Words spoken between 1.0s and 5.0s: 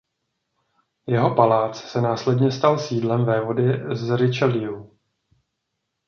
Jeho palác se následně stal sídlem vévody z Richelieu.